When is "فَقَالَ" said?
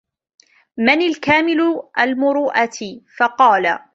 3.17-3.79